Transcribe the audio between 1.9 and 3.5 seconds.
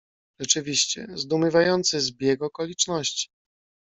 zbieg okoliczności!"